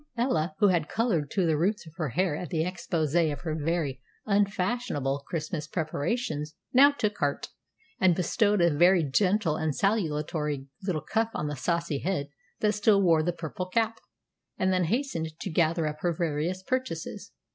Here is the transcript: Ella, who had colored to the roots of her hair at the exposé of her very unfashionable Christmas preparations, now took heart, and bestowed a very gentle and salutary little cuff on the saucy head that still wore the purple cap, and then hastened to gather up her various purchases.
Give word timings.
Ella, 0.17 0.55
who 0.57 0.69
had 0.69 0.89
colored 0.89 1.29
to 1.29 1.45
the 1.45 1.55
roots 1.55 1.85
of 1.85 1.93
her 1.97 2.09
hair 2.09 2.35
at 2.35 2.49
the 2.49 2.63
exposé 2.63 3.31
of 3.31 3.41
her 3.41 3.53
very 3.53 4.01
unfashionable 4.25 5.19
Christmas 5.27 5.67
preparations, 5.67 6.55
now 6.73 6.89
took 6.91 7.19
heart, 7.19 7.49
and 7.99 8.15
bestowed 8.15 8.61
a 8.61 8.75
very 8.75 9.03
gentle 9.03 9.57
and 9.57 9.75
salutary 9.75 10.65
little 10.81 11.01
cuff 11.01 11.29
on 11.35 11.45
the 11.45 11.55
saucy 11.55 11.99
head 11.99 12.29
that 12.61 12.73
still 12.73 12.99
wore 13.03 13.21
the 13.21 13.31
purple 13.31 13.67
cap, 13.67 13.99
and 14.57 14.73
then 14.73 14.85
hastened 14.85 15.37
to 15.39 15.51
gather 15.51 15.85
up 15.85 15.97
her 15.99 16.13
various 16.17 16.63
purchases. 16.63 17.31